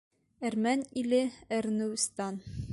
Әрмән 0.51 0.81
иле— 1.03 1.21
әрнеүстан 1.61 2.45